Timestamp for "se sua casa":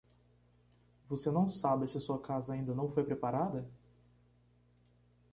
1.85-2.55